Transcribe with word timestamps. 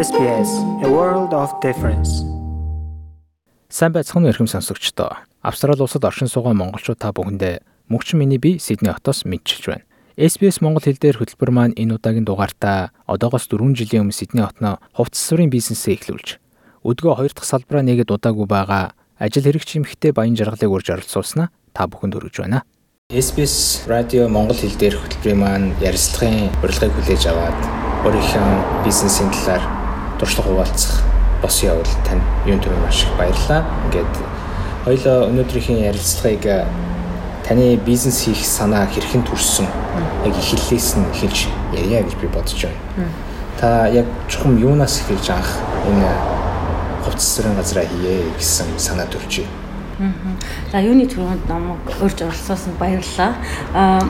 SBS 0.00 0.50
A 0.80 0.88
World 0.88 1.32
of 1.36 1.50
Difference. 1.60 2.24
Сайн 3.68 3.92
байцгаана 3.92 4.28
уу 4.28 4.32
эрхэм 4.32 4.48
сонсогчдоо. 4.48 5.12
Австрали 5.44 5.82
улсад 5.84 6.08
оршин 6.08 6.24
суугаа 6.24 6.56
монголчууд 6.56 6.96
та 6.96 7.12
бүхэндээ 7.12 7.60
мөнхчин 7.92 8.16
миний 8.16 8.40
би 8.40 8.56
Сидней 8.56 8.96
хотоос 8.96 9.28
мэдчилж 9.28 9.64
байна. 9.68 9.84
SBS 10.16 10.64
Монгол 10.64 10.88
хэл 10.88 10.96
дээр 10.96 11.20
хөтөлбөр 11.20 11.50
маань 11.52 11.76
энэ 11.76 12.00
удаагийн 12.00 12.24
дугаартаа 12.24 12.96
одоогоос 13.04 13.44
4 13.52 13.76
жилийн 13.76 14.08
өмнө 14.08 14.16
Сидней 14.16 14.48
хотноо 14.48 14.80
хувцас 14.96 15.20
сурын 15.20 15.52
бизнесээ 15.52 16.00
эхлүүлж 16.00 16.40
өдгөө 16.80 17.20
хоёр 17.20 17.32
дахь 17.36 17.50
салбараа 17.52 17.84
нэгэд 17.84 18.08
удаагүй 18.08 18.48
байгаа 18.48 18.96
ажил 19.20 19.44
хэрэгч 19.44 19.84
эмэгтэй 19.84 20.16
баян 20.16 20.32
жаргалыг 20.32 20.80
урьж 20.80 20.96
оролцуулснаа 20.96 21.52
та 21.76 21.84
бүхэнд 21.84 22.16
хүргэж 22.16 22.40
байна. 22.40 22.64
SBS 23.12 23.84
радио 23.84 24.32
Монгол 24.32 24.56
хэл 24.56 24.80
дээр 24.80 24.96
хөтөлбөрийн 24.96 25.40
маань 25.44 25.76
ярилцлагын 25.84 26.48
урилгыг 26.64 26.88
хүлээж 26.96 27.22
аваад 27.28 27.58
өөрийнхөө 28.08 28.48
бизнесийн 28.88 29.28
талаар 29.28 29.79
туршлага 30.20 30.52
хуваалцах 30.52 31.00
бос 31.42 31.62
явал 31.64 31.88
тань 32.04 32.20
юун 32.44 32.60
төрөй 32.60 32.78
маш 32.84 33.02
их 33.04 33.16
баярлалаа. 33.16 33.64
Ингээд 33.88 34.14
хоёлоо 34.84 35.16
өнөөдрийнхээ 35.32 35.88
ярилцлагыг 35.88 36.44
таны 37.46 37.76
бизнес 37.76 38.20
хийх 38.24 38.44
санаа 38.44 38.86
хэрхэн 38.86 39.24
төрсөн 39.24 39.66
яг 40.24 40.36
эхлэлээс 40.36 40.96
нь 41.00 41.08
эхэлж 41.10 41.48
ярья 41.72 42.04
гэж 42.04 42.14
би 42.20 42.28
бодож 42.28 42.68
байна. 42.68 43.08
Та 43.58 43.88
яг 43.88 44.06
чухам 44.28 44.60
юунаас 44.60 45.00
эхэлж 45.00 45.30
анх 45.30 45.50
энэ 45.88 46.12
хувцсрын 47.04 47.56
газраа 47.56 47.84
хийе 47.84 48.28
гэсэн 48.38 48.76
санаа 48.76 49.08
төржээ. 49.08 49.48
За 50.72 50.80
юуны 50.80 51.08
түрүүнд 51.08 51.48
намайг 51.48 51.80
урьж 52.00 52.20
оролцуулсанд 52.22 52.76
баярлалаа. 52.78 53.34
Аа 53.74 54.00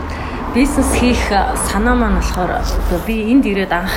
бизнес 0.54 0.90
хийх 0.98 1.30
санаа 1.70 1.94
маань 1.94 2.18
болохоор 2.18 2.62
би 3.06 3.30
энд 3.30 3.46
ирээд 3.46 3.72
анх 3.72 3.94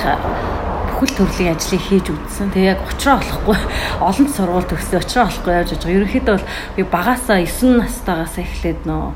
бүхэл 0.93 1.17
төрлийн 1.17 1.57
ажлыг 1.57 1.81
хийж 1.81 2.07
үзсэн. 2.13 2.53
Тэгээ 2.53 2.77
яг 2.77 2.81
очроо 2.85 3.17
болохгүй. 3.17 3.57
Олон 3.97 4.27
сургууль 4.29 4.69
төгсөө 4.69 4.99
очроо 5.01 5.25
болохгүй 5.25 5.53
яаж 5.53 5.69
байгаа. 5.73 5.97
Ерөнхийдөө 5.97 6.35
бол 6.37 6.47
би 6.77 6.81
багасаа 6.85 7.37
9 7.41 7.81
настайгаас 7.81 8.35
эхлээд 8.37 8.85
нөө 8.85 9.11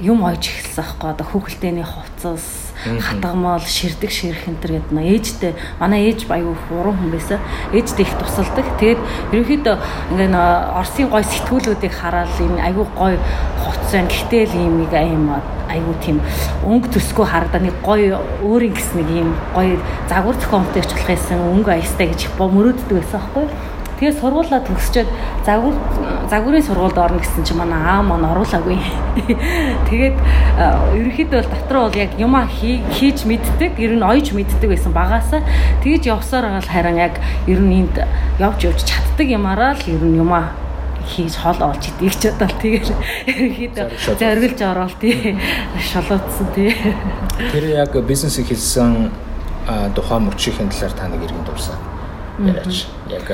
юм 0.00 0.24
ойж 0.24 0.48
эхэлсэн 0.48 0.80
аахгүй. 0.80 1.08
Одоо 1.12 1.26
хүүхэлдэйний 1.28 1.84
хувцас 1.84 2.72
хатгамал 2.82 3.60
ширдэг 3.60 4.10
ширх 4.10 4.48
энэ 4.48 4.58
төр 4.58 4.72
гэдэг 4.80 4.92
нэ 4.96 5.02
ээжтэй. 5.14 5.52
Манай 5.78 6.10
ээж 6.10 6.26
аюу 6.26 6.56
уран 6.72 6.96
хүн 6.96 7.12
байсан. 7.12 7.38
Ээжтэй 7.70 8.08
их 8.08 8.16
тусалдаг. 8.16 8.66
Тэгээд 8.80 9.00
ерөнхийдөө 9.36 9.76
ингээ 10.16 10.32
Оросын 10.74 11.08
гой 11.12 11.22
сэтгүүлүүдийг 11.22 11.92
хараад 11.92 12.32
энэ 12.40 12.64
аюу 12.72 12.88
гой 12.96 13.20
хувцас 13.60 13.92
байна. 13.92 14.08
Гэхдээ 14.08 14.42
л 14.48 14.54
юм 14.56 14.74
нэг 14.82 14.92
аим 14.96 15.28
аюу 15.72 15.94
тийм 16.04 16.20
өнгө 16.68 16.92
төсгөө 16.94 17.26
харагдаа 17.26 17.62
нэг 17.64 17.76
гой 17.82 18.12
өөрийн 18.44 18.74
гэс 18.76 18.92
нэг 18.96 19.08
юм 19.10 19.34
гой 19.56 19.78
загвар 20.08 20.36
зохиомтой 20.36 20.82
ч 20.82 20.92
болох 20.92 21.08
байсан 21.08 21.38
өнгө 21.40 21.70
аястай 21.72 22.06
гэж 22.12 22.20
мөрөөддөг 22.38 22.96
байсан 23.00 23.20
аахгүй 23.20 23.46
Тэгээ 24.02 24.18
сургуулаа 24.18 24.58
төгсчөөд 24.66 25.10
загвар 25.46 25.76
загварын 26.26 26.64
сургуульд 26.66 26.98
орно 26.98 27.22
гэсэн 27.22 27.46
чинь 27.46 27.54
манай 27.54 27.78
аа 27.86 28.02
маань 28.02 28.26
оруулаагүй. 28.34 28.74
Тэгээд 29.86 30.18
ерөнхийдөө 30.98 31.38
бол 31.38 31.52
дотроо 31.54 31.82
бол 31.86 32.00
яг 32.02 32.18
юма 32.18 32.42
хийж 32.50 33.22
мэддэг, 33.22 33.78
ер 33.78 33.94
нь 33.94 34.02
ойж 34.02 34.34
мэддэг 34.34 34.74
байсан 34.74 34.90
багаасаа. 34.90 35.46
Тэгэж 35.86 36.10
явсаар 36.10 36.50
гал 36.50 36.66
харин 36.66 36.98
яг 36.98 37.22
ер 37.46 37.62
нь 37.62 37.86
энд 37.86 38.02
явж 38.42 38.74
явж 38.74 38.82
чаддаг 38.82 39.30
юмараа 39.30 39.78
л 39.78 39.86
ер 39.86 40.02
нь 40.02 40.18
юма 40.18 40.50
хийж 41.06 41.34
хол 41.36 41.60
олж 41.62 41.84
идэв 41.90 42.14
ч 42.16 42.30
бодол 42.30 42.54
тэгэл 42.62 42.92
ерөнхийдөө 43.26 43.86
зориглож 44.18 44.60
ороод 44.62 44.94
тий 45.00 45.36
шолоодсон 45.92 46.48
тий. 46.54 46.76
Тэр 47.52 47.64
яг 47.76 47.92
бизнес 48.06 48.38
хийсэн 48.38 49.10
тухайн 49.94 50.22
мөрчийн 50.26 50.70
талаар 50.70 50.94
та 50.94 51.08
нэг 51.08 51.22
иргэн 51.26 51.44
дурсан. 51.46 51.78
Яриач. 52.38 52.86
Яг 53.10 53.26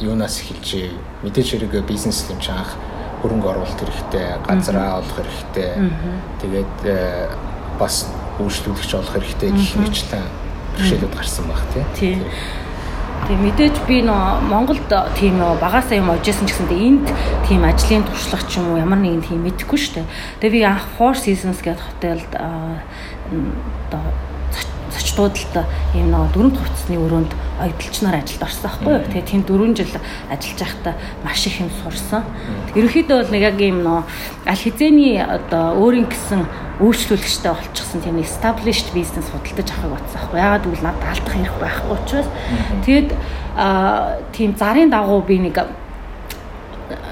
юунаас 0.00 0.40
эхэлжээ? 0.40 0.90
Мэдээж 1.22 1.48
хэрэг 1.58 1.86
бизнес 1.86 2.26
юм 2.30 2.40
чи 2.40 2.50
анх 2.50 2.74
хөрөнгө 3.22 3.48
оруулалт 3.50 3.80
хэрэгтэй 3.80 4.26
газраа 4.46 4.98
олох 5.00 5.16
хэрэгтэй. 5.16 5.70
Тэгээд 6.42 6.74
бас 7.78 8.10
үйлчлүүлэгч 8.38 8.92
олох 8.94 9.12
хэрэгтэй 9.14 9.50
гэх 9.50 9.74
мэтлэн 9.78 10.24
бэрхшээлүүд 10.74 11.14
гарсан 11.14 11.46
баг 11.46 11.62
тий 11.70 12.18
Тэг 13.24 13.38
мэдээж 13.40 13.76
би 13.88 14.02
нөө 14.04 14.44
Монголд 14.50 14.90
тийм 15.16 15.40
нөө 15.40 15.56
багасаа 15.62 15.96
юм 15.96 16.12
оожсэн 16.12 16.44
ч 16.44 16.52
гэсэндээ 16.52 16.80
энд 16.84 17.06
тийм 17.48 17.64
ажлын 17.64 18.04
туршлага 18.04 18.44
ч 18.44 18.60
юм 18.60 18.74
уу 18.74 18.82
ямар 18.82 19.00
нэгэн 19.00 19.24
тийм 19.24 19.40
мэдэхгүй 19.48 19.78
шүү 19.80 19.94
дээ. 20.04 20.12
Тэгээ 20.44 20.54
би 20.54 20.60
анх 20.68 20.84
Four 21.00 21.16
Seasons 21.16 21.64
гэдэг 21.64 21.80
хотелд 21.80 22.30
одоо 22.36 24.04
зочдуудад 25.14 25.66
ийм 25.94 26.10
нэг 26.10 26.30
дөрөв 26.34 26.58
хувцсны 26.58 26.98
өрөөнд 26.98 27.32
оюуталчнаар 27.62 28.18
ажилд 28.18 28.42
орсон 28.42 28.66
байхгүй 28.66 28.92
юу. 28.92 29.06
Тэгээ 29.06 29.30
тийм 29.30 29.42
4 29.46 29.74
жил 29.78 29.94
ажиллаж 30.30 30.58
байхдаа 30.58 30.94
маш 31.22 31.46
их 31.46 31.60
юм 31.60 31.70
сурсан. 31.82 32.22
Ерөнхийдөө 32.74 33.16
бол 33.22 33.30
нэг 33.30 33.42
яг 33.42 33.58
ийм 33.62 33.78
нөө 33.86 34.02
аль 34.46 34.62
хизээний 34.62 35.22
одоо 35.22 35.78
өөрийн 35.78 36.10
гэсэн 36.10 36.42
үйлчлүүлэгчтэй 36.82 37.52
болчихсон 37.54 38.00
тийм 38.02 38.18
established 38.18 38.90
business 38.90 39.30
худалдаж 39.30 39.70
авахыг 39.70 39.94
батсан 39.94 40.18
байхгүй. 40.18 40.38
Ягаад 40.42 40.64
гэвэл 40.66 40.82
надад 40.82 41.06
алдах 41.06 41.34
хэрэг 41.34 41.58
байхгүй 41.62 41.90
учраас 41.94 42.28
тэгэд 42.82 43.10
аа 43.54 44.18
тийм 44.34 44.50
зарын 44.58 44.90
дагуу 44.90 45.22
би 45.22 45.38
нэг 45.38 45.62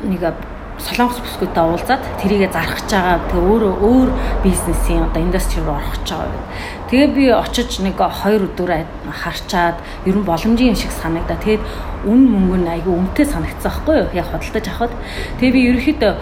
нэг 0.02 0.34
солонгос 0.82 1.20
бүсгүйтэй 1.22 1.62
уулзаад 1.62 2.02
тэрийгэ 2.18 2.48
зарах 2.50 2.82
гэж 2.82 2.90
байгаа. 2.90 3.18
Тэгээ 3.30 3.46
өөрөө 3.50 3.74
өөр 3.86 4.08
бизнесийн 4.42 5.06
одоо 5.06 5.22
индастри 5.22 5.62
руу 5.62 5.78
орох 5.78 5.94
гэж 5.94 6.08
байгаа. 6.10 6.42
Тэгээ 6.90 7.08
би 7.14 7.24
очиж 7.30 7.70
нэг 7.80 7.96
2 7.96 8.52
өдөр 8.52 8.70
харчаад 9.08 9.76
ер 10.06 10.16
нь 10.18 10.26
боломжийн 10.26 10.74
юм 10.74 10.78
шиг 10.78 10.90
санагдаа. 10.90 11.38
Тэгээд 11.38 11.62
үн 12.04 12.20
мөнгө 12.26 12.58
нь 12.60 12.72
айгүй 12.74 12.94
үнэтэй 12.98 13.26
санагдсан 13.30 13.70
байхгүй 13.70 13.94
юу? 14.02 14.08
Яг 14.12 14.26
худалдаж 14.26 14.66
авахд. 14.68 14.94
Тэгээ 15.38 15.54
би 15.54 15.60
ерөөхдөө 15.70 16.12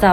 за 0.00 0.10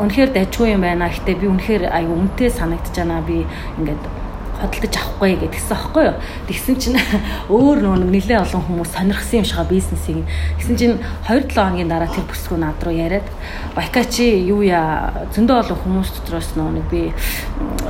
үнэхээр 0.00 0.30
дайггүй 0.32 0.68
юм 0.72 0.82
байна. 0.82 1.12
Гэтэ 1.12 1.38
би 1.38 1.46
үнэхээр 1.52 1.82
айгүй 1.92 2.16
үнэтэй 2.16 2.50
санагдаж 2.50 2.94
байна. 2.96 3.20
Би 3.22 3.46
ингээд 3.78 4.23
хөдөлтөж 4.62 4.94
авахгүй 4.94 5.30
гэдгсэн 5.42 5.74
аахгүй 5.74 6.04
юу. 6.08 6.16
Тэгсэн 6.46 6.76
чинь 6.78 6.98
өөр 7.54 7.78
нөгөө 7.82 8.08
нэлээ 8.14 8.38
олон 8.44 8.62
хүмүүс 8.62 8.90
сонирхсан 8.94 9.42
юм 9.42 9.46
шига 9.48 9.64
бизнесийг. 9.66 10.22
Тэгсэн 10.58 10.76
чинь 10.76 10.96
2-7 11.26 11.54
хоногийн 11.74 11.90
дараа 11.90 12.10
тэр 12.10 12.26
бүсгүй 12.28 12.58
над 12.60 12.78
руу 12.84 12.94
яриад 12.94 13.26
Байка 13.74 14.04
чи 14.04 14.46
юу 14.46 14.62
яа 14.62 15.26
зөндөө 15.34 15.66
олон 15.66 15.78
хүмүүс 15.82 16.10
дотроос 16.14 16.54
нэг 16.54 16.86
би 16.90 17.10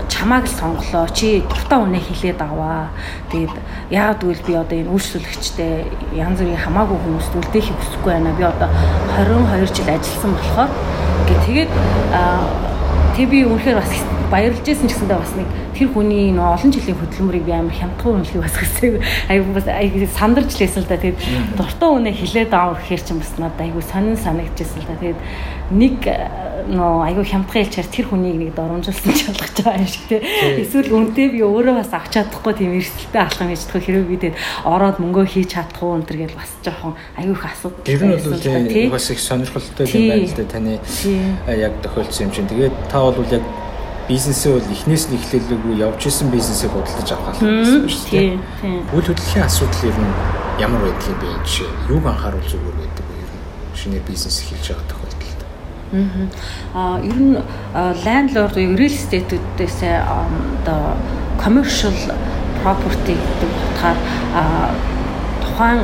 чамааг 0.08 0.48
л 0.48 0.56
сонголоо. 0.56 1.04
Чи 1.12 1.44
дуртай 1.44 1.78
үнэ 1.78 2.00
хэлээд 2.00 2.41
аваа. 2.41 2.88
Тэгээд 3.28 3.52
яагаад 3.92 4.20
гэвэл 4.25 4.46
би 4.48 4.54
одоо 4.56 4.76
энэ 4.81 4.92
үйлчлүүлэгчтэй 4.96 6.16
янз 6.16 6.41
бүрийн 6.41 6.64
хамаагүй 6.64 6.96
хүмүүст 6.96 7.36
үлдээхийг 7.36 7.76
хүсэхгүй 7.76 8.12
байна. 8.16 8.32
Би 8.32 8.44
одоо 8.48 8.69
22 9.20 9.76
жил 9.76 9.92
ажилласан 9.92 10.32
болохоор 10.32 10.72
гэ 11.28 11.34
тэгээд 11.44 11.70
тэг 13.14 13.30
би 13.30 13.44
үнэхээр 13.47 13.78
бас 13.78 13.92
баярлж 14.30 14.66
исэн 14.66 14.91
ч 14.91 14.98
гэсэндээ 14.98 15.19
бас 15.22 15.32
нэг 15.38 15.48
тэр 15.75 15.88
хүний 15.91 16.30
нөө 16.34 16.54
олон 16.54 16.70
жилийн 16.70 16.98
хөдөлмөрийг 16.98 17.44
би 17.47 17.52
амар 17.54 17.75
хямдхан 17.75 18.22
үнэлхийг 18.22 18.42
бас 18.42 18.56
хэсэг 18.58 18.92
айгу 19.30 19.54
бас 19.54 19.66
айгу 19.66 20.06
сандарч 20.06 20.50
лээсэн 20.58 20.82
л 20.82 20.91
да. 20.91 20.98
Тэгээд 20.98 21.19
дуртай 21.58 21.91
үнэ 21.94 22.10
хилээд 22.14 22.52
аав 22.54 22.78
гэхээр 22.78 23.02
ч 23.02 23.08
бас 23.14 23.32
надад 23.38 23.62
айгу 23.62 23.82
сонин 23.82 24.19
санагдчихсэн 24.19 24.82
л 24.82 24.88
да. 24.91 24.98
Тэгээд 25.02 25.20
нэг 25.75 25.98
нөө 26.64 26.94
айгу 27.04 27.22
хямдхан 27.26 27.60
хэлчээр 27.60 27.88
тэр 27.91 28.06
хүнийг 28.08 28.36
нэг 28.38 28.50
доромжилсан 28.56 29.12
ч 29.12 29.28
болгож 29.28 29.52
байгаа 29.60 29.82
юм 29.82 29.91
шиг 29.91 30.04
тий. 30.08 30.20
Эсвэл 30.64 30.91
үнтэй 30.96 31.28
би 31.34 31.41
өөрөө 31.44 31.75
бас 31.76 31.92
авч 31.92 32.16
чадахгүй 32.16 32.54
тийм 32.56 32.72
эрсдэлтэй 32.78 33.20
алхам 33.20 33.50
хийж 33.52 33.69
чадах 33.69 33.84
хэрэг 33.84 34.06
би 34.08 34.16
тэгээд 34.16 34.38
ороод 34.64 34.96
мөнгөө 35.02 35.26
хийж 35.28 35.48
чадахгүй 35.52 35.91
энэ 35.92 36.06
төр 36.08 36.19
гэж 36.25 36.32
бас 36.32 36.50
жоохон 36.64 36.94
айгу 37.20 37.32
их 37.36 37.44
асуудал 37.44 37.84
Тэр 37.84 38.00
нь 38.00 38.16
бол 38.16 38.96
бас 38.96 39.06
их 39.12 39.20
сонирхолтой 39.20 39.84
юм 39.92 40.04
байна 40.08 40.25
л 40.25 40.36
да 40.41 40.44
таны 40.48 40.72
яг 41.52 41.72
тохиолдсон 41.84 42.22
юм 42.28 42.32
чинь. 42.32 42.48
Тэгээд 42.48 42.75
та 42.88 43.03
бол 43.12 43.31
яг 43.31 43.42
бизнесээ 44.09 44.53
бол 44.53 44.72
эхнээс 44.72 45.04
нь 45.09 45.16
эхлэлгүй 45.16 45.81
явж 45.81 46.00
исэн 46.06 46.28
бизнесээ 46.31 46.69
худалдаж 46.69 47.08
авах 47.12 47.40
гэсэн 47.40 47.88
шүү 47.88 48.08
дээ. 48.12 48.37
Үйл 48.93 49.08
хөдлөлийн 49.08 49.44
асуудал 49.49 49.88
ер 49.88 49.96
нь 49.96 50.12
ямар 50.61 50.81
байдаг 50.84 51.08
юм 51.08 51.19
бэ? 51.20 51.28
Жишээ 51.44 51.69
юуг 51.88 52.05
анхааруул 52.05 52.44
зүгээр 52.44 52.76
байдаг 52.84 53.05
вэ? 53.08 53.17
Ер 53.17 53.31
нь 53.32 53.43
шинээр 53.81 54.05
бизнес 54.05 54.37
эхэлж 54.44 54.67
байгаа 54.69 54.88
тохиолдолд. 54.93 55.40
Аа 56.76 56.96
ер 57.00 57.19
нь 57.20 57.37
landlord 58.05 58.55
уу 58.61 58.76
real 58.76 58.93
estate-үүдээс 58.93 59.78
одоо 60.05 60.96
commercial 61.40 61.96
property 62.61 63.17
гэдэг 63.17 63.50
утгаар 63.64 63.99
тухайн 65.40 65.81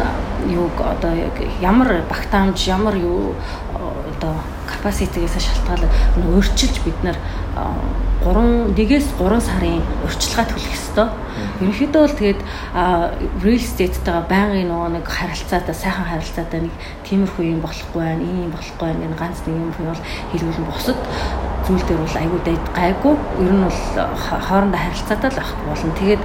юуг 0.49 0.77
одоо 0.77 1.13
ямар 1.61 2.05
багтаамж 2.09 2.69
ямар 2.69 2.97
юу 2.97 3.35
одоо 3.77 4.35
capacity-гээс 4.81 5.37
шалтгаалаад 5.45 5.93
өөрчилж 6.25 6.77
бид 6.85 6.99
нар 7.05 7.19
3 8.25 8.77
1-ээс 8.77 9.07
3 9.17 9.41
сарын 9.41 9.81
урьдчилгаа 10.05 10.45
төлөх 10.45 10.73
ёстой. 10.77 11.09
Ерөнхийдөө 11.61 12.01
бол 12.05 12.19
тэгээд 12.21 12.41
real 13.41 13.61
estate-тэйгээ 13.61 14.29
байнгын 14.29 14.69
нөгөө 14.69 14.91
нэг 14.97 15.07
харилцаатай 15.09 15.75
сайхан 15.77 16.05
харилцаатай 16.05 16.61
нэг 16.69 16.75
тиймэрхүү 17.09 17.45
юм 17.49 17.61
болохгүй 17.65 18.03
байх, 18.05 18.21
ийм 18.21 18.53
болохгүй 18.53 18.85
байх 18.85 19.01
гэн 19.01 19.17
ганц 19.17 19.39
нэг 19.49 19.57
юм 19.57 19.73
бол 19.73 20.05
хэлбэл 20.33 20.69
бусад 20.69 20.99
зүйл 21.65 21.85
дээр 21.89 22.01
бол 22.05 22.21
айгүй 22.21 22.41
гайгүй. 22.77 23.15
Ер 23.41 23.53
нь 23.57 23.65
бол 23.65 23.81
хоорондоо 24.21 24.81
харилцаатай 24.85 25.31
л 25.33 25.41
байх 25.41 25.53
болно. 25.65 25.93
Тэгээд 25.97 26.23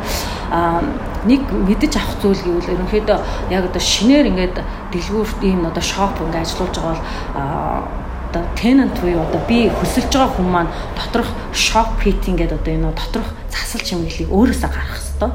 нэг 1.32 1.42
мэдэж 1.48 1.94
авах 1.96 2.16
зүйл 2.20 2.42
гэвэл 2.44 2.74
ерөнхийдөө 2.76 3.18
яг 3.56 3.64
одоо 3.72 3.82
шинээр 3.82 4.30
ингээд 4.36 4.58
дэлгүүрт 4.92 5.40
ийм 5.48 5.64
одоо 5.64 5.84
шоп 5.84 6.20
ингээд 6.20 6.44
ажиллаж 6.44 6.76
байгаа 6.76 6.92
бол 6.92 8.05
одоо 8.36 8.44
tenant 8.56 9.00
буюу 9.00 9.24
одоо 9.24 9.40
би 9.48 9.70
хөсөлж 9.72 10.12
байгаа 10.12 10.36
хүмүүс 10.36 10.52
маань 10.52 10.72
доторх 11.00 11.30
shop 11.56 12.04
hitting 12.04 12.36
гэдэг 12.36 12.60
одоо 12.60 12.74
энэ 12.76 12.92
доторх 12.92 13.30
засал 13.48 13.80
чимэглэлийг 13.80 14.28
өөрөөсөө 14.28 14.70
гаргах 14.76 15.00
хэрэгтэй 15.00 15.32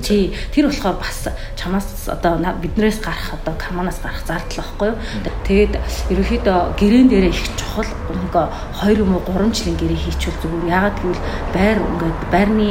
Тий. 0.00 0.32
Тэр 0.52 0.68
болохоор 0.68 0.96
бас 0.96 1.28
чамаас 1.56 2.08
одоо 2.08 2.36
биднээс 2.60 3.00
гарах 3.00 3.36
одоо 3.36 3.54
карманаас 3.56 4.00
гарах 4.00 4.24
зардал 4.24 4.64
байхгүй 4.64 4.88
юу. 4.92 4.96
Тэгээд 5.44 5.72
ерөөхдөө 6.08 6.76
гэрээн 6.80 7.08
дээрээ 7.12 7.32
их 7.32 7.44
чухал 7.56 7.88
ингээ 8.12 8.48
2 8.80 9.04
юм 9.04 9.12
уу 9.16 9.22
3 9.28 9.52
жилийн 9.52 9.76
гэрээ 9.76 10.00
хийчихвэл 10.08 10.40
зүгээр. 10.40 10.72
Ягаад 10.72 10.96
гэвэл 11.00 11.22
байр 11.52 11.78
ингээд 11.84 12.20
байрны 12.32 12.68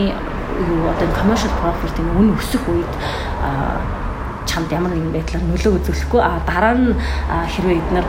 юу 0.57 0.89
одоо 0.89 1.07
commercial 1.13 1.53
property 1.61 2.01
үн 2.01 2.33
өсөх 2.33 2.65
үед 2.65 2.93
чамд 4.49 4.69
ямар 4.73 4.93
нэгэн 4.93 5.13
байдлаар 5.13 5.43
нөлөө 5.49 5.73
үзүүлэхгүй 5.81 6.21
а 6.21 6.41
дараа 6.45 6.73
нь 6.77 6.93
хэрвээ 7.53 7.77
эдгээр 7.81 8.07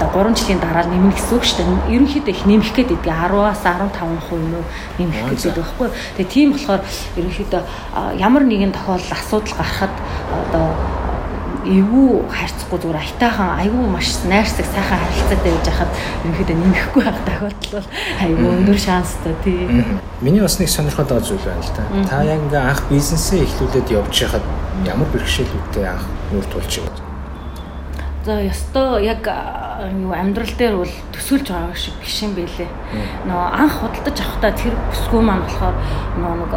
одоо 0.00 0.24
3 0.24 0.36
жилийн 0.36 0.60
дараа 0.60 0.84
нэмнэ 0.88 1.12
гэсэн 1.12 1.36
үг 1.36 1.44
шүү 1.44 1.60
дээ. 1.60 1.92
Ерөнхийдөө 1.92 2.32
их 2.32 2.42
нэмэх 2.48 2.72
гээд 2.72 2.90
идэг 2.96 3.12
10-аас 3.12 3.60
15% 3.60 4.32
юм 4.32 4.54
уу 4.56 4.64
нэмэх 4.96 5.20
гэдэг 5.28 5.52
байхгүй. 5.60 5.88
Тэгээ 6.16 6.32
тийм 6.32 6.48
болохоор 6.56 6.82
ерөнхийдөө 7.20 7.62
ямар 8.16 8.44
нэгэн 8.48 8.72
тохиолдол 8.72 9.12
асуудал 9.12 9.54
гарахад 9.60 9.94
одоо 10.32 10.68
эвгүй 11.60 12.24
харьцахгүй 12.32 12.78
зүгээр 12.80 13.02
айтаахан 13.04 13.48
айгүй 13.60 13.84
маш 13.92 14.08
найрсаг 14.24 14.64
сайхан 14.64 14.96
харилцаатай 15.04 15.52
байж 15.52 15.66
хахад 15.68 15.90
ерөнхийдөө 16.24 16.56
нэмэхгүй 16.56 17.02
байх 17.04 17.20
тохиолдол 17.28 17.72
бол 17.76 17.88
айгүй 18.24 18.48
өндөр 18.56 18.78
шанстай 18.80 19.34
тий. 19.44 19.84
Миний 20.24 20.40
бас 20.40 20.56
нэг 20.56 20.72
сонирхоод 20.72 21.12
байгаа 21.12 21.28
зүйл 21.28 21.44
байна 21.44 21.60
л 21.60 21.72
да. 21.76 21.84
Та 22.08 22.24
яг 22.24 22.40
ингээ 22.48 22.64
анх 22.64 22.82
бизнесээ 22.88 23.44
эхлүүлээд 23.44 23.92
явж 23.92 24.14
байхад 24.24 24.44
ямар 24.88 25.08
бэрхшээлүүдтэй 25.12 25.84
анх 25.84 26.08
нүүр 26.32 26.48
тулж 26.48 26.80
байна? 26.80 27.09
За 28.30 28.38
ёстой 28.46 29.06
яг 29.06 29.26
юу 29.26 30.14
амьдрал 30.14 30.54
дээр 30.54 30.76
бол 30.78 30.94
төсөөлж 31.10 31.50
байгаа 31.50 31.74
шиг 31.74 31.98
биш 31.98 32.22
юм 32.22 32.38
байлээ. 32.38 32.70
Нөө 33.26 33.42
анх 33.58 33.74
худалдаж 33.82 34.22
авахдаа 34.22 34.54
тэр 34.54 34.74
бүсгүй 34.86 35.18
маань 35.18 35.42
болохоор 35.42 35.74
нөө 36.14 36.34
нэг 36.38 36.52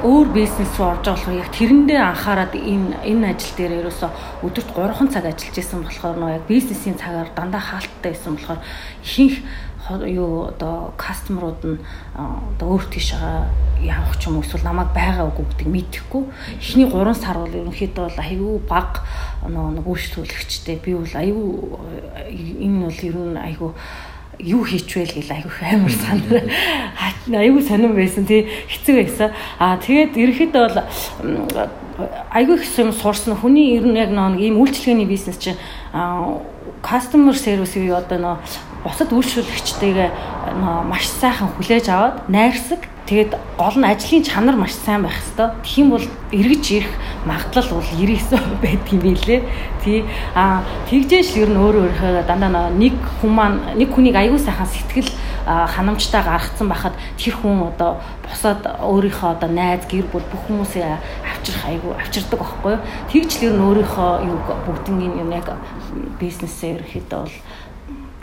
өөр 0.00 0.28
бизнес 0.32 0.72
руу 0.80 0.96
орж 0.96 1.04
байгаа 1.04 1.12
болохоор 1.12 1.42
яг 1.44 1.50
тэрэндээ 1.52 2.00
анхаарад 2.00 2.56
энэ 2.56 3.04
энэ 3.04 3.36
ажил 3.36 3.52
дээр 3.52 3.72
ерөөсө 3.84 4.08
өдөрт 4.48 4.70
3 4.72 5.12
цаг 5.12 5.24
ажиллаж 5.28 5.56
исэн 5.60 5.84
болохоор 5.84 6.16
нөө 6.16 6.30
яг 6.40 6.44
бизнесийн 6.48 6.96
цагаар 6.96 7.28
дандаа 7.36 7.60
хаалттай 7.60 8.16
байсан 8.16 8.40
болохоор 8.40 8.60
ихэнх 9.04 9.44
юу 9.90 10.48
одоо 10.48 10.92
кастомерууд 10.96 11.62
нь 11.64 11.78
одоо 12.14 12.68
өөр 12.78 12.84
тийшээ 12.88 13.84
явах 13.84 14.16
ч 14.16 14.26
юм 14.28 14.40
уу 14.40 14.44
эсвэл 14.44 14.64
намайг 14.64 14.90
байгаа 14.96 15.28
үгүй 15.28 15.44
гэдгийг 15.44 15.70
мэдэхгүй. 15.70 16.22
Эхний 16.56 16.88
3 16.88 17.14
сар 17.14 17.36
бол 17.36 17.52
ерөнхийдөө 17.52 18.04
бол 18.08 18.20
аюу 18.24 18.58
баг 18.64 19.04
нэг 19.44 19.84
үйлчлүүлэгчтэй 19.84 20.80
би 20.80 20.96
бол 20.96 21.14
аюу 21.14 21.78
энэ 22.32 22.80
бол 22.88 23.00
ер 23.04 23.16
нь 23.16 23.36
аюу 23.36 23.74
юу 24.40 24.64
хийчвэл 24.64 25.12
гэл 25.14 25.36
айгүйх 25.36 25.58
амар 25.62 25.92
санаа. 25.92 26.42
Айгүй 27.28 27.62
сонирн 27.62 27.94
байсан 27.94 28.26
тий. 28.26 28.48
Хэцүү 28.66 28.94
байсан. 28.98 29.30
А 29.60 29.76
тэгээд 29.78 30.16
ерөөхдөө 30.16 30.62
бол 30.64 30.78
айгүй 32.32 32.56
их 32.58 32.66
юм 32.78 32.92
суурсан 32.92 33.36
хүний 33.38 33.76
ер 33.78 33.86
нь 33.86 34.00
яг 34.00 34.10
нэг 34.10 34.40
ийм 34.40 34.58
үйлчлэгээний 34.58 35.06
бизнес 35.06 35.38
чинь 35.38 35.60
customer 36.82 37.36
service 37.36 37.78
юу 37.78 37.94
одоо 37.94 38.18
нөө 38.18 38.36
бусад 38.84 39.10
үйлчлүүлэгчтэйгээ 39.16 40.10
маш 40.84 41.08
сайхан 41.08 41.48
хүлээж 41.56 41.88
аваад 41.88 42.28
найрсаг 42.28 42.84
тэгээд 43.08 43.32
гол 43.56 43.76
нь 43.80 43.88
ажлын 43.88 44.24
чанар 44.24 44.56
маш 44.56 44.76
сайн 44.76 45.04
байх 45.04 45.16
хэвээр. 45.16 45.56
Тэгхийн 45.64 45.88
бол 45.88 46.06
эргэж 46.32 46.64
ирэх 46.72 46.94
магадлал 47.24 47.80
бол 47.80 47.88
99 47.96 48.60
байдаг 48.64 48.92
юм 48.92 49.00
билээ. 49.00 49.40
Тий. 49.84 50.04
А 50.36 50.64
тэгжээш 50.88 51.36
ер 51.40 51.48
нь 51.48 51.60
өөрөө 51.60 51.96
өөрийнхөө 51.96 52.28
дандаа 52.28 52.68
нэг 52.72 52.96
хүн 53.20 53.32
маань 53.32 53.60
нэг 53.76 53.88
хүнийг 53.92 54.16
аягүй 54.16 54.40
сайхан 54.40 54.68
сэтгэл 54.68 55.12
ханамжтай 55.44 56.22
гаргацсан 56.24 56.68
байхад 56.68 56.96
тэр 57.20 57.36
хүн 57.36 57.68
одоо 57.68 58.00
бусаад 58.24 58.64
өөрийнхөө 58.64 59.36
одоо 59.36 59.50
найз 59.52 59.84
гэр 59.84 60.08
бүл 60.08 60.24
бүх 60.32 60.48
хүмүүсээ 60.48 60.88
авчрах 61.28 61.64
аягүй 61.68 61.92
авчирдаг 62.00 62.40
байхгүй 62.40 62.72
юу. 62.72 62.84
Тэгж 63.12 63.30
л 63.36 63.44
ер 63.48 63.54
нь 63.56 63.64
өөрийнхөө 63.68 64.10
юу 64.24 64.38
бүгднийг 64.64 65.12
юм 65.20 65.30
яг 65.36 65.52
бизнесээ 66.16 66.80
ерөөхдөө 66.80 67.20
бол 67.20 67.36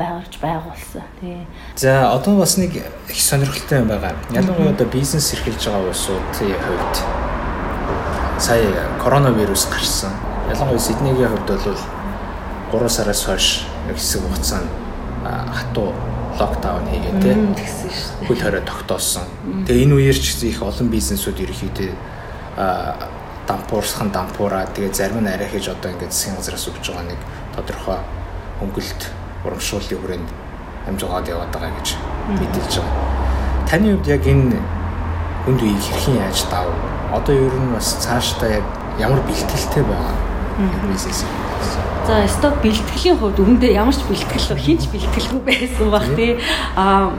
байгуулж 0.01 0.35
байгуулсан. 0.41 1.05
Тий. 1.21 1.45
За 1.75 2.11
одоо 2.11 2.39
бас 2.39 2.57
нэг 2.57 2.81
их 2.81 3.21
сонирхолтой 3.21 3.79
юм 3.79 3.87
байгаа. 3.87 4.17
Ялангуяа 4.33 4.73
одоо 4.73 4.87
бизнес 4.87 5.33
эрхэлж 5.33 5.61
байгаа 5.69 5.89
улсуудын 5.89 6.57
хувьд 6.65 6.95
сая 8.41 8.65
коронавирус 9.03 9.67
гарсан. 9.69 10.11
Ялангуяа 10.49 10.79
Сиднейгийн 10.79 11.29
хувьд 11.29 11.49
бол 12.71 12.81
3 12.81 12.89
сараас 12.89 13.25
хойш 13.25 13.67
хэсэг 13.93 14.21
хугацаанд 14.21 14.69
хатуу 15.53 15.93
локдаун 16.39 16.87
хийгээ 16.89 17.21
те 17.21 17.31
тэгсэн 17.61 17.89
шүү 17.91 18.13
дээ. 18.19 18.27
Хөл 18.27 18.41
хорой 18.41 18.63
тогтоосон. 18.65 19.27
Тэгээ 19.67 19.83
энэ 19.85 19.95
үеэр 19.95 20.17
ч 20.17 20.41
их 20.47 20.61
олон 20.63 20.87
бизнесүүд 20.89 21.37
ерөөхдөө 21.45 21.89
дампуурсхан 23.47 24.09
дампуураа 24.11 24.65
тэгээ 24.73 24.93
зарим 24.93 25.21
нь 25.23 25.27
арай 25.27 25.49
хийж 25.49 25.67
одоо 25.69 25.91
ингээд 25.91 26.13
засгийн 26.13 26.37
газраас 26.39 26.67
өгж 26.67 26.85
байгаа 26.87 27.05
нэг 27.11 27.19
тодорхой 27.55 27.99
хөнгөлт 28.59 29.01
урамшууллын 29.45 29.99
хүрээнд 30.01 30.29
амжгаад 30.89 31.27
яваад 31.27 31.51
байгаа 31.53 31.73
гэж 31.79 31.87
мэдээлж 32.39 32.73
байгаа. 32.79 33.07
Таны 33.69 33.87
хувьд 33.95 34.07
яг 34.07 34.23
энэ 34.25 34.57
хүнд 35.45 35.61
үеийг 35.61 35.81
хэрхэн 35.81 36.21
яаж 36.25 36.39
даав? 36.51 36.69
Одоо 37.13 37.35
ер 37.35 37.55
нь 37.55 37.73
бас 37.73 37.97
цаашдаа 38.01 38.49
яг 38.61 38.65
ямар 38.99 39.21
бэлтгэлтэй 39.25 39.83
байгаа 39.83 40.31
бизнес 40.91 41.25
За 42.07 42.27
стоп 42.27 42.61
бэлтгэлийн 42.63 43.17
хувьд 43.17 43.39
өмнөдөө 43.39 43.71
ямар 43.71 43.93
ч 43.93 44.01
бэлтгэл 44.09 44.57
хинч 44.57 44.89
бэлтгэлгүй 44.89 45.41
байсан 45.45 45.87
баг 45.91 46.05
тий. 46.17 46.37
Аа 46.75 47.13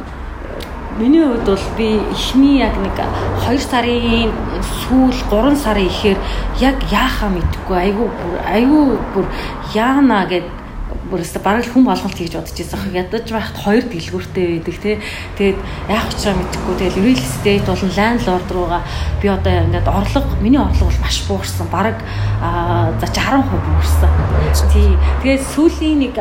миний 0.98 1.22
хувьд 1.22 1.46
бол 1.46 1.66
би 1.78 2.02
эхний 2.12 2.58
яг 2.60 2.74
нэг 2.76 2.98
2 3.46 3.58
сарын 3.62 4.32
сүүл 4.60 5.14
3 5.30 5.56
сарын 5.56 5.86
ихээр 5.86 6.18
яг 6.60 6.76
яахаа 6.90 7.30
мэдэхгүй 7.30 7.76
айгүй 7.78 8.08
айгүй 8.44 8.98
бүр 9.14 9.26
яана 9.72 10.26
гэд 10.26 10.44
бүрээс 11.10 11.36
бараг 11.42 11.66
хүм 11.68 11.84
болголт 11.84 12.16
хийж 12.16 12.34
бодож 12.36 12.56
байсан. 12.56 12.92
Ядаж 12.92 13.26
байхад 13.28 13.56
хоёр 13.56 13.84
дэлгүүртэй 13.88 14.46
байдаг 14.58 14.76
тий. 14.82 14.96
Тэгээд 15.38 15.58
яах 15.88 16.08
учраа 16.08 16.34
мэдэхгүй. 16.36 16.74
Тэгээд 16.78 16.96
real 17.02 17.20
estate 17.20 17.66
болон 17.66 17.92
landlord 17.96 18.48
руугаа 18.52 18.82
би 19.20 19.26
одоо 19.28 19.52
ингээд 19.66 19.88
орлого 19.88 20.36
миний 20.40 20.60
орлого 20.60 20.90
бол 20.90 21.02
маш 21.04 21.18
буурсан. 21.28 21.66
Бараг 21.72 21.98
за 23.00 23.06
60% 23.06 23.48
буурсан. 23.48 24.10
Тий. 24.72 24.96
Тэгээд 25.22 25.44
сүүлийн 25.52 25.98
нэг 26.08 26.16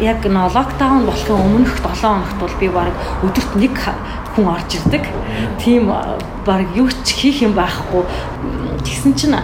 яг 0.00 0.20
нөө 0.26 0.50
локдаун 0.54 1.06
болохын 1.06 1.38
өмнөх 1.38 1.78
7 1.78 2.02
хоногт 2.02 2.38
бол 2.40 2.54
би 2.58 2.68
бараг 2.68 2.96
өдөрт 3.22 3.52
нэг 3.56 3.76
хүн 4.34 4.50
орж 4.50 4.74
ирдэг. 4.74 5.06
Тийм 5.62 5.86
баг 5.86 6.66
юу 6.74 6.90
ч 6.90 7.14
хийх 7.14 7.42
юм 7.42 7.54
байхгүй. 7.54 8.02
Тэгсэн 8.82 9.14
чинь 9.14 9.36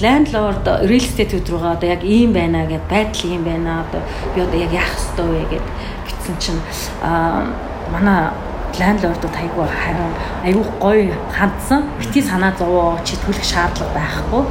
landlord 0.00 0.64
real 0.88 1.04
estate 1.04 1.36
руугаа 1.50 1.72
одоо 1.76 1.88
яг 1.88 2.04
ийм 2.04 2.32
байна 2.32 2.66
гэд 2.66 2.84
байдал 2.88 3.30
ийм 3.30 3.44
байна 3.44 3.84
одоо 3.84 4.00
би 4.34 4.40
одоо 4.40 4.58
яг 4.58 4.72
яах 4.72 4.92
ёстой 4.96 5.26
вэ 5.28 5.44
гэд 5.52 5.66
битсэн 6.06 6.36
чинь 6.38 6.62
аа 7.02 7.44
манай 7.92 8.30
landlord-ууд 8.78 9.36
айгүй 9.36 9.66
харин 9.68 10.12
айгүй 10.44 10.64
гоё 10.80 11.16
хандсан. 11.32 11.84
Бити 11.98 12.22
санаа 12.22 12.54
зовоо 12.58 12.98
чи 13.04 13.16
төлөх 13.20 13.44
шаардлага 13.44 13.92
байхгүй. 13.92 14.42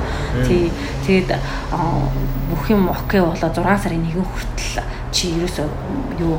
Тий 0.48 0.72
тэгэд 1.06 1.34
бүх 2.52 2.70
юм 2.70 2.90
окей 2.90 3.22
болоо 3.22 3.50
6 3.50 3.84
сарын 3.84 4.06
1 4.06 4.22
хүртэл 4.22 4.84
чи 5.12 5.34
ерөөсөө 5.38 5.68
юу 6.22 6.38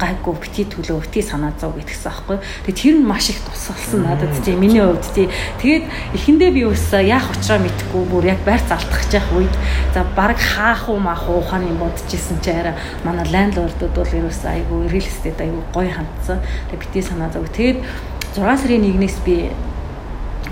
гайгүй 0.00 0.34
бити 0.40 0.64
төлөө 0.72 1.04
бити 1.04 1.20
санаа 1.20 1.52
зов 1.60 1.76
гэтгсэн 1.76 2.08
аахгүй. 2.08 2.38
Тэгээ 2.64 2.80
тэр 2.80 2.96
нь 2.96 3.04
маш 3.04 3.28
их 3.28 3.38
тусалсан 3.44 4.08
надад 4.08 4.32
тий 4.40 4.56
миний 4.56 4.80
хувьд 4.80 5.04
тий. 5.12 5.28
Тэгээд 5.60 5.84
эхэндээ 6.16 6.50
би 6.56 6.64
ус 6.64 6.88
яах 6.96 7.28
учраа 7.28 7.60
мэдхгүй 7.60 8.02
бүр 8.08 8.24
яг 8.32 8.40
байр 8.48 8.64
залтах 8.64 9.04
жах 9.12 9.28
үед 9.36 9.52
за 9.92 10.08
баг 10.16 10.40
хаах 10.40 10.88
уу 10.88 10.98
маах 10.98 11.28
уу 11.28 11.44
ухааны 11.44 11.76
бодож 11.76 12.08
исэн 12.08 12.40
чи 12.40 12.50
арай 12.50 12.74
манай 13.04 13.28
ландлордууд 13.28 13.92
бол 13.92 14.16
ерөөс 14.16 14.42
айгүй 14.48 14.88
real 14.88 15.04
estate 15.04 15.44
айгүй 15.44 15.62
гоё 15.76 15.92
хандсан. 15.92 16.40
Тэгээ 16.72 16.80
бити 16.80 17.00
санаа 17.04 17.28
зов. 17.28 17.44
Тэгээд 17.52 17.84
6 18.32 18.64
сарын 18.64 18.84
1-ээс 18.88 19.18
би 19.26 19.52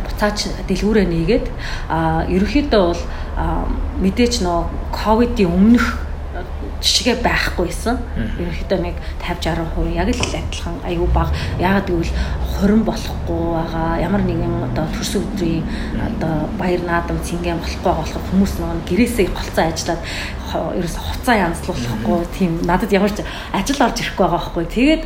буцаач 0.05 0.50
дэлгүүрээ 0.69 1.07
нээгээд 1.09 1.47
а 1.88 2.26
ерөнхийдөө 2.28 2.83
бол 2.93 3.02
мэдээч 4.02 4.43
нөө 4.43 4.59
ковидын 4.93 5.49
өмнөх 5.49 6.08
жишгээ 6.81 7.17
байхгүйсэн. 7.27 7.97
Ерөнхийдөө 8.39 8.79
нэг 8.83 8.97
50 9.23 9.49
60% 9.59 9.95
яг 9.95 10.09
л 10.09 10.23
адилхан 10.23 10.77
аюу 10.85 11.07
баг. 11.11 11.31
Яагаад 11.59 11.89
гэвэл 11.91 12.13
хорин 12.55 12.83
болохгүй 12.87 13.43
байгаа 13.55 13.99
ямар 14.03 14.23
нэгэн 14.23 14.71
одоо 14.71 14.87
төрсөн 14.95 15.23
өдрийн 15.27 15.65
одоо 15.99 16.47
баяр 16.59 16.83
наадам 16.87 17.19
цэнгэн 17.23 17.59
болохгүй 17.59 17.83
байгаа 17.83 18.03
болохоор 18.03 18.29
хүмүүс 18.31 18.53
нөгөө 18.59 18.87
гэрээсээ 18.89 19.27
голцоо 19.35 19.65
ажиллаад 19.67 20.03
ерөөсө 20.79 21.01
хуцаа 21.03 21.37
янзлуулахгүй 21.45 22.19
тийм 22.39 22.53
надад 22.65 22.93
ямар 22.93 23.13
ч 23.13 23.23
ажил 23.53 23.85
орж 23.85 23.99
ирэхгүй 24.01 24.25
байгаа 24.25 24.39
байхгүй. 24.39 24.65
Тэгээд 24.71 25.03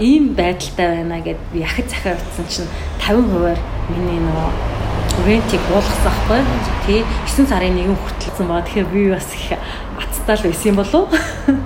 ийм 0.00 0.34
байдалтай 0.38 0.86
байна 1.02 1.20
гэд 1.20 1.40
би 1.52 1.60
ахид 1.62 1.88
захиа 1.90 2.16
утсан 2.16 2.46
чинь 2.48 2.70
50%-аар 3.02 3.58
миний 3.90 4.20
нөгөө 4.22 4.91
рентиг 5.26 5.60
буулгасан 5.68 6.02
байхгүй. 6.04 6.40
Тий 6.86 7.00
9 7.26 7.46
сарын 7.48 7.76
1 7.78 7.96
хүртэлсэн 7.96 8.46
байгаа. 8.48 8.64
Тэгэхээр 8.66 8.88
би 8.92 9.02
бас 9.12 9.28
их 9.34 9.58
ацтаа 10.00 10.36
л 10.36 10.44
байсан 10.48 10.68
юм 10.72 10.76
болов. 10.80 11.08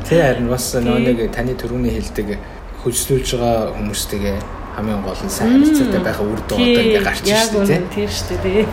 Тий 0.09 0.21
харин 0.21 0.49
бас 0.51 0.75
нөгөө 0.75 1.01
нэг 1.07 1.19
таны 1.35 1.55
төрөний 1.55 1.93
хэлдэг 1.97 2.39
хөлслүүлж 2.83 3.29
байгаа 3.39 3.75
хүмүүстэйгээ 3.79 4.37
хамгийн 4.77 5.03
гол 5.03 5.21
нь 5.25 5.33
сайн 5.33 5.57
харилцаатай 5.57 6.03
байхаа 6.05 6.27
үр 6.27 6.41
дүн 6.45 6.61
одоо 6.61 6.83
ингээ 6.85 7.05
гарч 7.07 7.25
ирж 7.25 7.51
байна 7.55 7.67
тийм. 7.67 7.85
Тийм 7.95 8.09
шүү 8.13 8.37
дээ. 8.45 8.65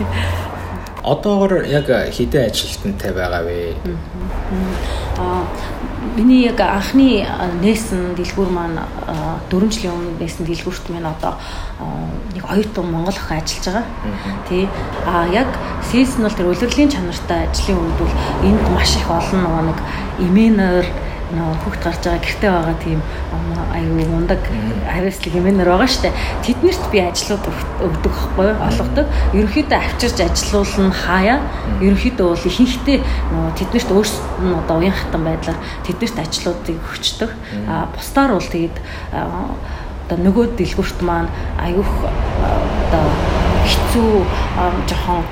Одоогор 1.04 1.62
яг 1.68 1.88
хідэ 1.88 2.48
ажилтнтай 2.48 3.12
байгаа 3.12 3.44
вэ? 3.44 3.76
Аа 5.20 5.44
миний 6.16 6.44
яг 6.44 6.60
анхны 6.60 7.26
нээсэн 7.60 8.14
дэлгүүр 8.16 8.50
маань 8.52 8.78
4 9.50 9.68
жилийн 9.72 9.92
өмнө 9.92 10.16
нээсэн 10.20 10.46
дэлгүүрт 10.46 10.88
минь 10.88 11.04
одоо 11.04 11.36
нэг 12.34 12.44
оюутан 12.44 12.86
Монгол 12.88 13.12
охин 13.12 13.40
ажиллаж 13.40 13.64
байгаа. 13.68 13.84
Тий. 14.48 14.68
А 15.06 15.26
яг 15.32 15.48
seasonal 15.90 16.32
тэр 16.32 16.52
улирлын 16.52 16.92
чанартай 16.92 17.48
ажлын 17.48 17.84
үед 17.84 17.98
бол 17.98 18.14
энд 18.44 18.64
маш 18.72 18.96
их 18.96 19.08
олон 19.10 19.72
нэг 19.72 19.78
именер 20.20 20.84
нөө 20.84 21.03
хөгт 21.32 21.80
гарч 21.82 22.02
байгаа 22.04 22.20
гэрте 22.20 22.46
байгаа 22.50 22.76
тийм 22.84 23.00
аюу 23.74 24.04
мундаг 24.12 24.38
хариуцлаг 24.86 25.32
хэмээнэр 25.32 25.68
байгаа 25.68 25.88
штэ. 25.88 26.12
Тэднэрт 26.44 26.84
би 26.92 26.98
ажлууд 27.00 27.44
өгдөг 27.80 28.12
байхгүй 28.12 28.50
олгодог. 28.52 29.06
Ерөнхийдөө 29.32 29.78
авчирч 29.78 30.18
ажилуулна 30.20 30.92
хаяа. 30.92 31.40
Ерөнхийдөө 31.80 32.26
бол 32.28 32.48
ихэнхдээ 32.48 32.98
тэднэрт 33.58 33.90
өөрсдөд 33.90 34.24
нь 34.44 34.54
одоо 34.54 34.76
уян 34.78 34.94
хатан 34.94 35.22
байдлаар 35.24 35.58
тэднэрт 35.88 36.16
ажлуудыг 36.22 36.78
өгчдөг. 36.92 37.30
А 37.66 37.88
бусдаар 37.96 38.36
бол 38.36 38.44
тэгээд 38.44 38.76
одоо 39.10 40.18
нөгөө 40.20 40.54
дэлгүрт 40.60 41.00
маань 41.00 41.32
аюух 41.56 41.88
одоо 42.04 43.06
хэцүү 43.64 44.12
жоохон 44.86 45.24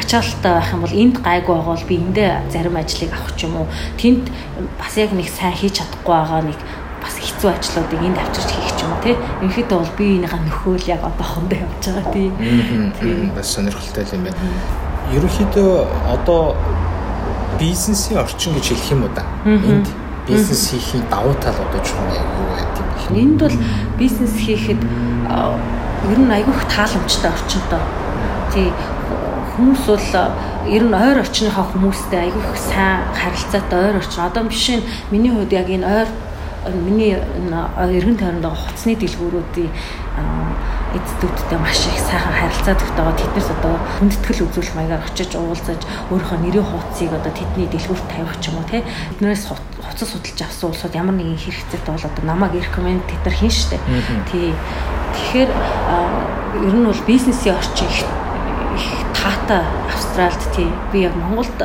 ачаалттай 0.00 0.52
байх 0.54 0.72
юм 0.72 0.80
бол 0.80 0.94
энд 0.94 1.16
гайгүй 1.20 1.54
байгаа 1.54 1.74
бол 1.74 1.88
би 1.88 1.96
эндээ 2.00 2.30
зарим 2.50 2.76
ажлыг 2.76 3.12
авах 3.12 3.36
ч 3.36 3.44
юм 3.44 3.56
уу. 3.56 3.66
Тэнд 4.00 4.30
бас 4.78 4.96
яг 4.96 5.12
нэг 5.12 5.28
сайн 5.28 5.54
хийж 5.54 5.80
чадахгүй 5.80 6.14
байгаа 6.14 6.42
нэг 6.42 6.58
бас 7.02 7.14
хэцүү 7.20 7.50
ажлуудыг 7.52 8.00
энд 8.00 8.18
авчирч 8.18 8.50
хийх 8.52 8.72
ч 8.76 8.80
юм 8.84 8.92
уу 8.92 9.02
тий. 9.04 9.16
Ерөнхийдөө 9.44 9.78
бол 9.78 9.94
би 9.98 10.06
энийхээ 10.18 10.42
нөхөөл 10.44 10.86
яг 10.88 11.02
одоохондоо 11.04 11.58
явж 11.60 11.82
байгаа 11.84 12.12
тий. 12.12 12.28
Бас 13.36 13.48
сонирхолтой 13.52 14.04
юм 14.12 14.24
байна. 14.24 14.40
Ерөнхийдөө 15.12 15.72
одоо 16.16 16.56
бизнесийн 17.58 18.18
орчин 18.18 18.54
гэж 18.54 18.66
хэлэх 18.72 18.90
юм 18.90 19.02
уу 19.04 19.12
да 19.14 19.24
энд 19.44 19.88
бизнес 20.28 20.70
хийхин 20.70 21.02
давуу 21.10 21.34
тал 21.34 21.54
одоо 21.54 21.80
чухал 21.84 22.08
юу 22.08 22.48
гэдэг 22.56 22.86
юм 23.08 23.14
бэ 23.14 23.20
энд 23.20 23.40
бол 23.40 23.56
бизнес 23.98 24.34
хийхэд 24.34 24.80
ер 24.80 26.18
нь 26.18 26.32
айгүйх 26.32 26.64
тааламжтай 26.72 27.30
орчинтой 27.30 27.82
тий 28.52 28.72
хүмүүс 29.54 29.82
бол 29.86 30.08
ер 30.66 30.82
нь 30.82 30.94
ойр 30.94 31.22
орчныхаа 31.22 31.66
хүмүүстэй 31.70 32.20
айгүй 32.26 32.42
их 32.42 32.58
сайн 32.58 33.06
харилцаатай 33.14 33.78
ойр 33.88 33.96
орчин. 34.02 34.26
Одоо 34.26 34.44
жишээ 34.50 34.78
нь 34.82 34.88
миний 35.10 35.30
хувьд 35.30 35.52
яг 35.52 35.68
энэ 35.70 35.86
ойр 35.86 36.08
миний 36.72 37.14
эргэн 37.14 38.16
тойронд 38.16 38.42
байгаа 38.42 38.56
хуцсны 38.56 38.96
дэлгүүрүүдийн 38.96 39.70
эцдүүдтэй 40.94 41.58
маш 41.58 41.84
их 41.90 41.98
сайхан 42.00 42.32
харилцаа 42.32 42.74
тогтоогоо 42.78 43.14
тэднээс 43.18 43.50
одоо 43.50 43.74
хүндэтгэл 43.98 44.46
үзүүлэх 44.46 44.74
маягаар 44.78 45.04
очиж 45.04 45.30
уулзаж 45.36 45.82
өөрийнхөө 46.08 46.38
нэрийн 46.38 46.64
хуудсыг 46.64 47.10
одоо 47.12 47.32
тэдний 47.34 47.68
дэлгүүрт 47.68 48.06
тавих 48.08 48.34
ч 48.40 48.48
юм 48.48 48.62
уу 48.62 48.66
те 48.70 48.86
тэднээс 49.18 49.44
хуцас 49.50 50.08
судалж 50.08 50.38
авсан 50.40 50.70
улсууд 50.70 50.94
ямар 50.94 51.18
нэгэн 51.18 51.36
хэрэгцээтэй 51.36 51.92
бол 51.92 52.08
одоо 52.08 52.24
намайг 52.24 52.54
рекоменд 52.54 53.02
тэд 53.10 53.22
нар 53.26 53.36
хийн 53.36 53.52
штэ 53.52 53.78
тий. 54.30 54.54
Тэгэхээр 55.14 55.50
ер 55.50 56.74
нь 56.78 56.86
бол 56.86 57.02
бизнесийн 57.10 57.58
орчин 57.58 57.90
их 57.90 58.06
таатай 59.24 59.64
Австралид 59.88 60.44
тий 60.54 60.68
би 60.92 61.00
яг 61.08 61.16
Монголд 61.16 61.64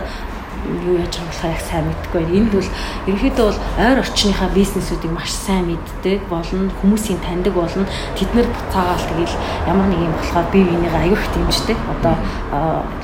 юу 0.86 0.98
яаж 0.98 1.16
байгаа 1.16 1.28
болохоо 1.28 1.52
яг 1.52 1.62
сайн 1.62 1.86
мэдэхгүй 1.88 2.22
байна. 2.24 2.38
Энд 2.40 2.52
бол 2.52 2.70
ерөнхийдөө 3.08 3.46
бол 3.48 3.60
ойр 3.80 4.00
орчныхаа 4.00 4.50
бизнесүүдийг 4.56 5.12
маш 5.12 5.32
сайн 5.32 5.66
мэддэг 5.68 6.22
болно, 6.30 6.72
хүмүүсийн 6.82 7.20
таньдаг 7.24 7.54
болно. 7.54 7.88
Тэд 8.16 8.32
нэр 8.36 8.48
буцаагаал 8.48 9.06
тэгэл 9.12 9.36
ямар 9.68 9.88
нэг 9.88 10.00
юм 10.00 10.14
болохоор 10.16 10.48
бие 10.52 10.64
биенийгээ 10.68 11.12
их 11.12 11.24
дэмждэг. 11.36 11.78
Одоо 11.94 12.16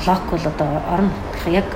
локал 0.07 0.43
одоо 0.51 0.69
орон 0.91 1.09
яг 1.47 1.67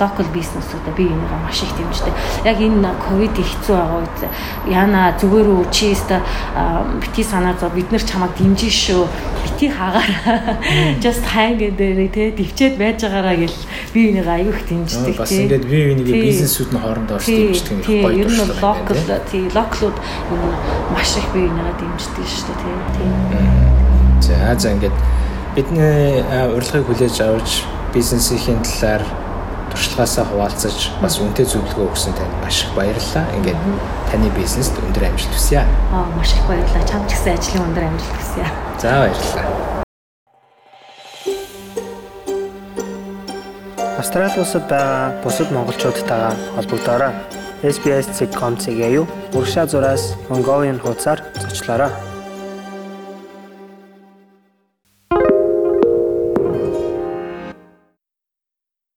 локал 0.00 0.26
бизнесүүдэд 0.34 0.96
би 0.96 1.06
энийгээ 1.06 1.40
маш 1.44 1.62
их 1.62 1.72
дэмждэг. 1.78 2.14
Яг 2.44 2.58
энэ 2.60 2.90
ковид 2.98 3.36
хэцүү 3.38 3.74
байгаа 3.76 3.98
үед 4.02 4.18
яана 4.66 5.14
зүгээр 5.20 5.48
үү 5.54 5.64
чи 5.70 5.92
өста 5.94 6.20
бити 7.00 7.22
санаа 7.22 7.54
зов 7.60 7.72
бид 7.74 7.90
нар 7.92 8.02
чамайг 8.02 8.34
дэмжин 8.38 8.70
шүү. 8.70 9.06
Бити 9.46 9.70
хаагаараа 9.70 10.58
just 11.00 11.24
hang 11.30 11.58
дээр 11.58 12.10
тэ 12.10 12.34
дивчээд 12.34 12.74
байж 12.78 13.06
байгаараа 13.06 13.36
гэл 13.36 13.58
би 13.94 14.00
энийгээ 14.10 14.34
аягүй 14.36 14.54
их 14.54 14.62
дэмждэг 14.68 15.14
тий. 15.14 15.20
Бас 15.22 15.32
ингээд 15.32 15.66
би 15.70 15.78
энийг 15.94 16.08
бизнесүүд 16.10 16.70
нь 16.74 16.80
хоорондоо 16.82 17.16
орж 17.16 17.26
дэмждэг 17.26 17.72
юм 17.72 18.02
гоё. 18.02 18.18
Ер 18.20 18.30
нь 18.30 18.40
локал 18.62 19.00
тий 19.30 19.44
локлууд 19.54 19.96
маш 20.92 21.10
их 21.16 21.28
би 21.30 21.46
энийгээ 21.46 21.76
дэмждэг 21.80 22.26
шүү 22.26 22.54
дээ 22.58 22.78
тий. 22.96 23.10
За 24.26 24.54
за 24.58 24.72
ингээд 24.74 24.96
бидний 25.56 26.20
урилгыг 26.52 26.84
хүлээж 26.84 27.16
авч 27.24 27.64
бизнесийн 27.94 28.60
талаар 28.60 29.02
туршлагаасаа 29.76 30.24
хуваалцаж 30.24 30.88
бас 31.04 31.20
үнэтэй 31.20 31.44
зөвлөгөө 31.52 31.92
өгсөн 31.92 32.16
танд 32.16 32.32
маш 32.40 32.64
их 32.64 32.72
баярлалаа. 32.72 33.28
Ингээд 33.36 33.60
таны 34.08 34.32
бизнест 34.32 34.72
өндөр 34.80 35.04
амжилт 35.12 35.36
хүсье. 35.36 35.60
Аа 35.92 36.08
маш 36.16 36.32
их 36.32 36.44
баярлалаа. 36.48 36.88
Чамд 36.88 37.04
ч 37.04 37.12
гэсэн 37.12 37.36
ажлын 37.36 37.64
өндөр 37.68 37.84
амжилт 37.84 38.16
хүсье. 38.16 38.44
За 38.80 38.88
баярлалаа. 39.04 39.44
Австрали 44.00 44.40
улсад 44.40 44.64
байгаа 44.64 45.12
бусад 45.20 45.52
монголчуудтайгаа 45.52 46.32
холбогдоорой. 46.56 47.12
SBS.com-ийг 47.60 48.80
аюу 48.80 49.04
урагшаа 49.36 49.66
зураас 49.68 50.16
Mongolian 50.32 50.80
хуудасаар 50.80 51.20
зочлоорой. 51.36 51.92